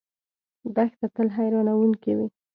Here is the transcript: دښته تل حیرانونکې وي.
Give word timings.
دښته 0.75 1.07
تل 1.15 1.27
حیرانونکې 1.35 2.11
وي. 2.17 2.27